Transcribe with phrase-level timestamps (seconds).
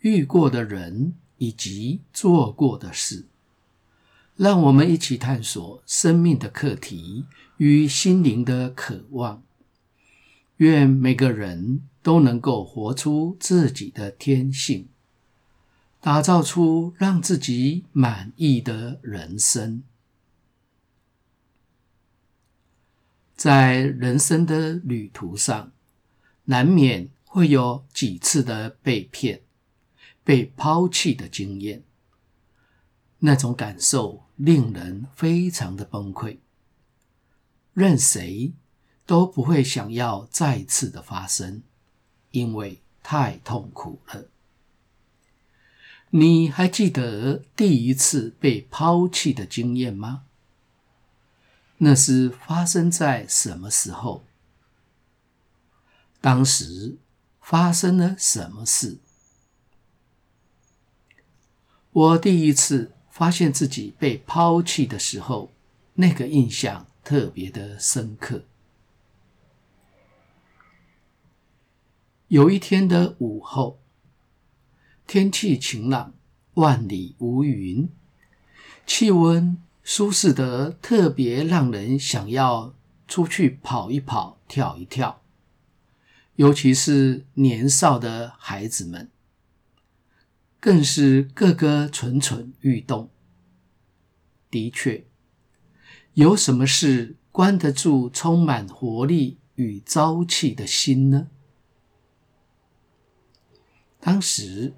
[0.00, 3.26] 遇过的人以及做过的事。
[4.36, 7.24] 让我们一起探索生命的课题
[7.56, 9.42] 与心灵的渴望。
[10.58, 14.88] 愿每个人都能够活出自己的天性，
[16.00, 19.82] 打造出让自己满意的人生。
[23.34, 25.70] 在人生的旅途上，
[26.44, 29.42] 难免会有几次的被骗、
[30.28, 31.84] 被抛弃的经验。
[33.20, 36.36] 那种感受令人非常的崩溃，
[37.72, 38.52] 任谁
[39.06, 41.62] 都不会想要再次的发生，
[42.32, 44.26] 因为太痛苦了。
[46.10, 50.24] 你还记得第一次被抛弃的经验吗？
[51.78, 54.26] 那是发生在什么时候？
[56.20, 56.98] 当时
[57.40, 58.98] 发生了什么事？
[61.98, 62.92] 我第一次。
[63.18, 65.50] 发现自己被抛弃的时候，
[65.94, 68.44] 那个印象特别的深刻。
[72.28, 73.80] 有一天的午后，
[75.04, 76.14] 天气晴朗，
[76.54, 77.88] 万里无云，
[78.86, 82.72] 气温舒适得特别让人想要
[83.08, 85.20] 出去跑一跑、跳一跳，
[86.36, 89.10] 尤其是年少的孩子们。
[90.60, 93.10] 更是个个蠢蠢欲动。
[94.50, 95.06] 的确，
[96.14, 101.28] 有什么事关得住充满活力与朝气的心呢？
[104.00, 104.74] 当时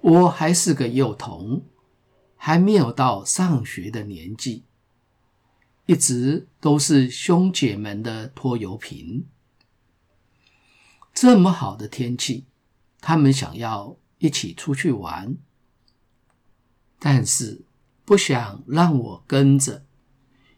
[0.00, 1.62] 我还是个幼童，
[2.36, 4.64] 还没有到上学的年纪，
[5.86, 9.26] 一直都是兄姐们的拖油瓶。
[11.14, 12.46] 这么好的天气，
[13.00, 13.96] 他们想要。
[14.20, 15.36] 一起出去玩，
[16.98, 17.62] 但是
[18.04, 19.86] 不想让我跟着，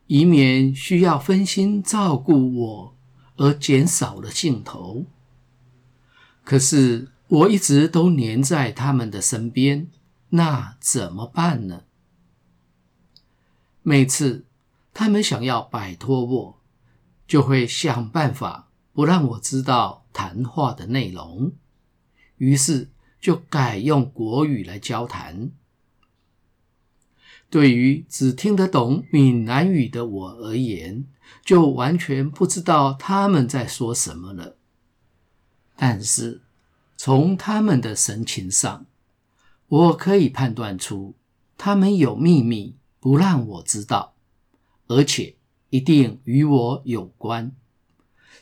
[0.09, 2.97] 以免需要分心照顾我
[3.37, 5.07] 而减少了兴头。
[6.43, 9.89] 可是我一直都黏在他们的身边，
[10.31, 11.85] 那怎么办呢？
[13.83, 14.45] 每次
[14.93, 16.61] 他们想要摆脱我，
[17.29, 21.53] 就会想办法不让我知道谈话的内容，
[22.39, 22.91] 于是。
[23.23, 25.53] 就改用国语来交谈。
[27.49, 31.07] 对于只听得懂闽南语的我而言，
[31.45, 34.57] 就完全不知道他们在说什么了。
[35.77, 36.43] 但是
[36.97, 38.87] 从他们的神情上，
[39.69, 41.15] 我可以判断出
[41.57, 44.15] 他们有秘密不让我知道，
[44.89, 45.37] 而且
[45.71, 47.55] 一定与我有关，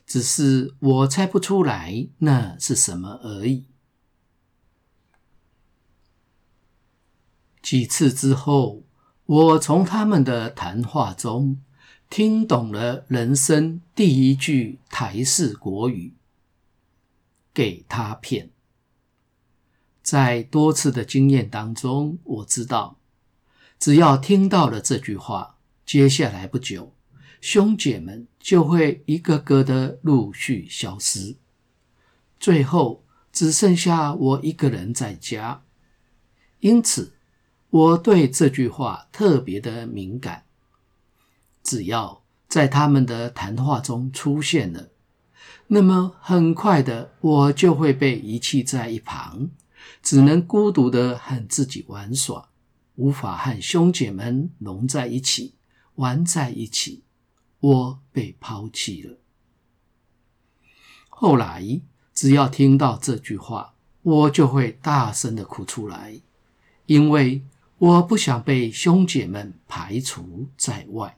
[0.07, 3.67] 只是我猜不出来那是什么而已。
[7.63, 8.83] 几次之后，
[9.27, 11.61] 我从他们的谈话中
[12.09, 16.15] 听懂了人生第一句台式国语
[17.55, 18.51] ：“给他骗。”
[20.03, 22.99] 在多次的经验当中，我知道，
[23.79, 26.95] 只要听到了这句话，接下来不久，
[27.41, 31.37] 兄姐们就会一个个的陆续消失，
[32.41, 35.63] 最后只剩下我一个人在家。
[36.59, 37.13] 因此，
[37.71, 40.43] 我对这句话特别的敏感，
[41.63, 44.89] 只要在他们的谈话中出现了，
[45.69, 49.51] 那么很快的我就会被遗弃在一旁，
[50.03, 52.49] 只能孤独的和自己玩耍，
[52.97, 55.55] 无法和兄姐们融在一起，
[55.95, 57.05] 玩在一起。
[57.61, 59.19] 我被抛弃了。
[61.09, 61.81] 后来，
[62.13, 66.21] 只要听到这句话，我就会大声的哭出来，
[66.87, 67.45] 因为。
[67.81, 71.17] 我不想被兄姐们排除在外。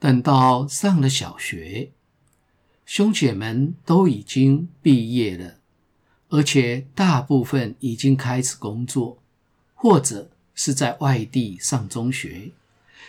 [0.00, 1.92] 等到上了小学，
[2.84, 5.60] 兄姐们都已经毕业了，
[6.28, 9.22] 而且大部分已经开始工作，
[9.74, 12.50] 或者是在外地上中学，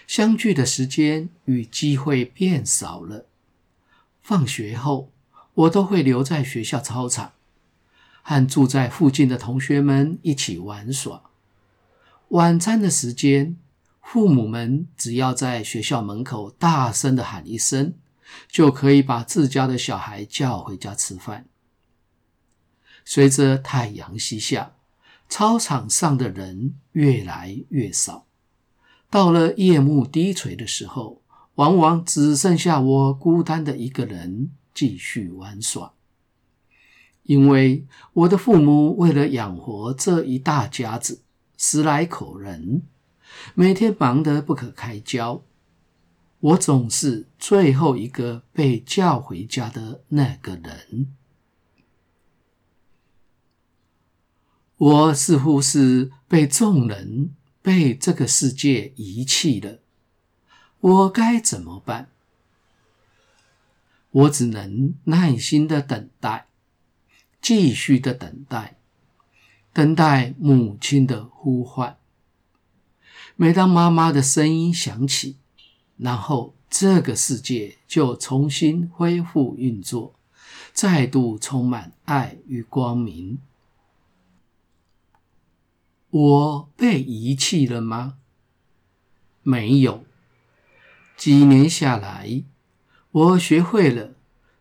[0.06, 3.26] 相聚的时间与机会变少了。
[4.22, 5.10] 放学后，
[5.56, 7.34] 我都会留在学校操场，
[8.30, 11.22] 和住在附近的同学们一起玩耍。
[12.28, 13.56] 晚餐的时间，
[14.02, 17.94] 父母们只要在学校门口大声地喊一声，
[18.50, 21.46] 就可以把自家的小孩叫回家吃饭。
[23.06, 24.74] 随着太阳西下，
[25.30, 28.26] 操场上的人越来越少。
[29.10, 31.22] 到了夜幕低垂的时候，
[31.56, 35.94] 往往只剩下我孤单的一个人继续玩耍。
[37.28, 41.22] 因为我的父母为了养活这一大家子
[41.58, 42.84] 十来口人，
[43.54, 45.44] 每天忙得不可开交，
[46.40, 51.14] 我总是最后一个被叫回家的那个人。
[54.78, 57.32] 我似乎是被众人、
[57.62, 59.80] 被这个世界遗弃了。
[60.80, 62.10] 我该怎么办？
[64.12, 66.47] 我只能耐心的等待，
[67.42, 68.78] 继续的等待，
[69.72, 71.98] 等待母亲的呼唤。
[73.36, 75.38] 每当妈妈的声音响起，
[75.98, 80.16] 然后这个世界就重新恢复运作，
[80.74, 83.38] 再度充满爱与光明。
[86.10, 88.18] 我被遗弃了吗？
[89.44, 90.04] 没有。
[91.16, 92.44] 几年下来，
[93.12, 94.16] 我学会了，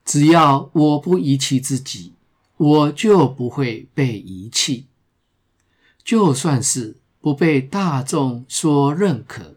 [0.04, 2.12] 只要我不遗弃自己，
[2.56, 4.86] 我就不会被遗弃。
[6.04, 9.56] 就算是不被大众所认可，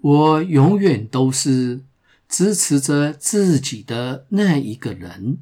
[0.00, 1.82] 我永远都是
[2.28, 5.38] 支持着自己的那一个人。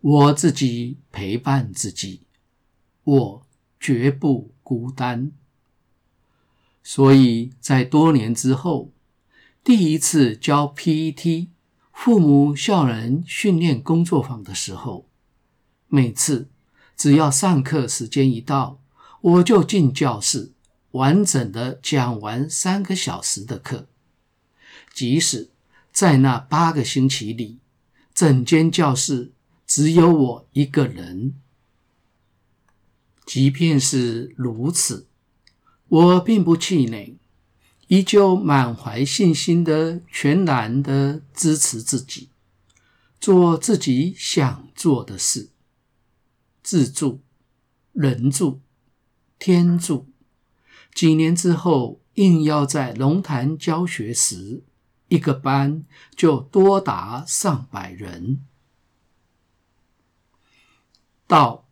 [0.00, 2.20] 我自己陪伴自己，
[3.02, 3.46] 我
[3.80, 5.32] 绝不孤单，
[6.84, 8.92] 所以在多年之后，
[9.64, 11.48] 第一次教 PET
[11.92, 15.05] 父母校人训练工作坊的时候，
[15.88, 16.48] 每次
[16.96, 18.80] 只要上课时间一到，
[19.20, 20.52] 我就进教室，
[20.92, 23.86] 完整的讲完三个小时的课。
[24.92, 25.50] 即使
[25.92, 27.58] 在那八个星期里，
[28.14, 29.32] 整间教室
[29.66, 31.34] 只有我一个人。
[33.26, 35.06] 即便是如此，
[35.88, 37.18] 我并不气馁，
[37.88, 42.30] 依旧满怀信心的全然的支持自己，
[43.20, 45.50] 做自己想做的事，
[46.66, 47.20] 自助、
[47.92, 48.60] 人助、
[49.38, 50.08] 天助。
[50.92, 54.64] 几年之后，硬要在龙潭教学时，
[55.06, 55.84] 一个班
[56.16, 58.44] 就多达上百人。
[61.28, 61.62] 到。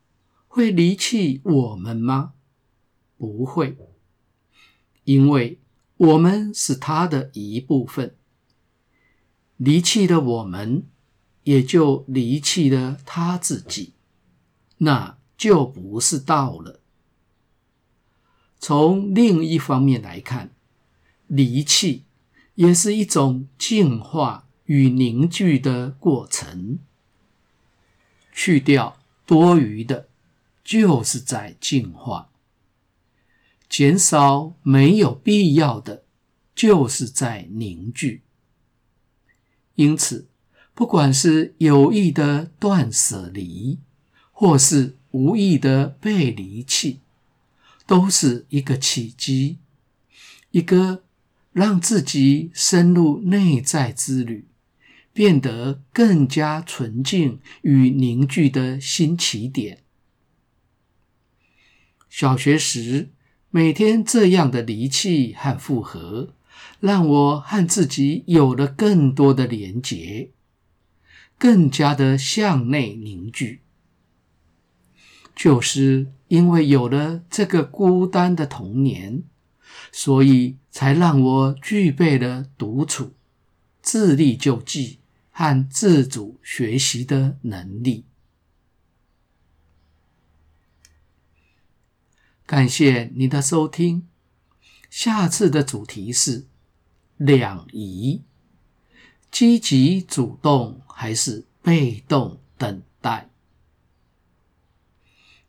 [0.47, 2.35] 会离弃我们吗？
[3.17, 3.77] 不会，
[5.03, 5.59] 因为
[5.97, 8.15] 我们是他的一部分。
[9.57, 10.87] 离弃了我们，
[11.43, 13.95] 也就离弃了他自己，
[14.85, 16.81] 那就不是道了。
[18.59, 20.53] 从另一方面来看，
[21.27, 22.05] 离弃
[22.55, 26.79] 也是一种净化与凝聚的过程，
[28.33, 28.97] 去掉
[29.27, 30.09] 多余的。
[30.67, 32.31] 就是在净化，
[33.69, 36.05] 减少没有必要的，
[36.55, 38.23] 就是在凝聚。
[39.75, 40.27] 因此，
[40.73, 43.79] 不管是有意的断舍离，
[44.45, 47.01] 或是无意的被离弃，
[47.87, 49.57] 都是一个契机，
[50.51, 51.03] 一个
[51.55, 54.45] 让自己深入内在之旅，
[55.15, 59.79] 变得更加纯净与凝聚的新起点。
[62.11, 63.09] 小学时，
[63.49, 66.35] 每天这样的离弃和复合，
[66.81, 70.33] 让我和自己有了更多的连结，
[71.39, 73.63] 更加的向内凝聚。
[75.35, 79.23] 就是因为有了这个孤单的童年，
[79.93, 83.13] 所以才让我具备了独处、
[83.83, 85.01] 自力救济
[85.31, 88.05] 和自主学习的能力。
[92.47, 94.07] 感谢你的收听，
[94.91, 96.47] 下次的主题是
[97.17, 98.23] 两仪：
[99.31, 103.34] 积极主动还是被动等待？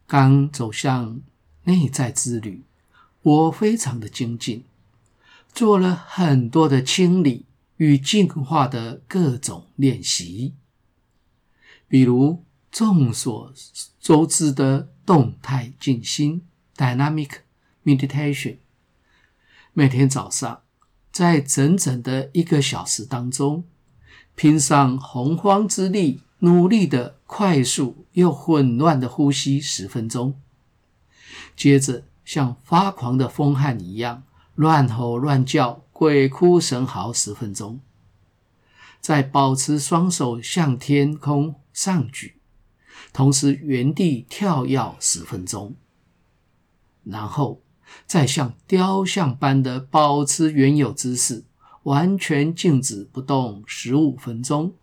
[0.08, 1.22] 刚走向
[1.64, 2.64] 内在之旅，
[3.22, 4.64] 我非常的精进，
[5.54, 7.46] 做了很多的清理
[7.78, 10.54] 与净化的各种练习，
[11.88, 13.54] 比如众所
[14.00, 16.44] 周知的动态静心。
[16.78, 17.38] Dynamic
[17.86, 18.58] meditation，
[19.72, 20.64] 每天早上
[21.10, 23.64] 在整整的一个小时当中，
[24.36, 30.40] 拼上洪荒之力努力的快速又混乱的呼吸十分钟，
[31.56, 34.24] 接着像发狂的疯汉一样
[34.54, 37.80] 乱吼乱叫、鬼哭神嚎十分钟，
[39.00, 42.36] 再保持双手向天空上举，
[43.14, 45.76] 同时原地跳跃十分钟，
[47.04, 47.62] 然后
[48.06, 51.46] 再像雕像般的保持原有姿势，
[51.84, 54.74] 完全静止不动十五分钟。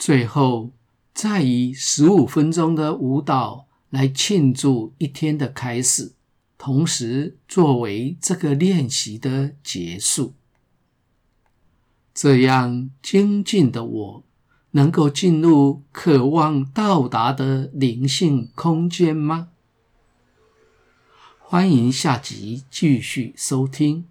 [0.00, 0.72] 最后，
[1.12, 6.14] 再以十五分钟的舞蹈来庆祝一天的开始，
[6.56, 10.32] 同时作为这个练习的结束。
[12.14, 14.24] 这样精进的我，
[14.70, 19.48] 能够进入渴望到达的灵性空间吗？
[21.40, 24.06] 欢迎下集继续收听。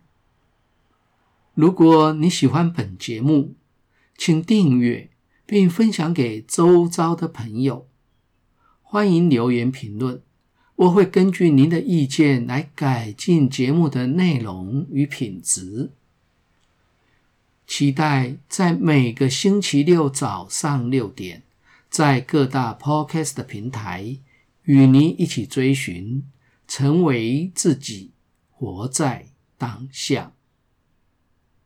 [1.55, 3.55] 如果你喜欢本节目，
[4.15, 5.09] 请订阅。
[5.49, 7.87] 并分享给周遭的朋友。
[8.83, 10.21] 欢迎留言评论，
[10.75, 15.89] 我会根据您的意见来改进节目的内容与品质。
[17.65, 21.41] 期待在每个星期六早上六点，
[21.89, 24.19] 在各大 Podcast 平台
[24.65, 26.23] 与您一起追寻，
[26.67, 28.11] 成为自己，
[28.51, 29.25] 活在
[29.57, 30.31] 当下。